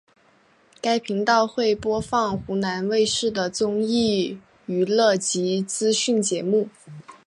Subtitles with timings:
[0.81, 6.69] 该频道会播放湖南卫视的综艺娱乐及资讯节目。